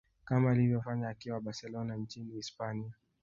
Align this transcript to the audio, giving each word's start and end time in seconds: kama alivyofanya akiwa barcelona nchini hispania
kama 0.25 0.51
alivyofanya 0.51 1.09
akiwa 1.09 1.41
barcelona 1.41 1.95
nchini 1.95 2.33
hispania 2.33 2.93